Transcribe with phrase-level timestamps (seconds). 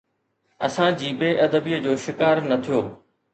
[0.67, 2.81] اسان جي بي ادبيءَ جو شڪار نه ٿيو.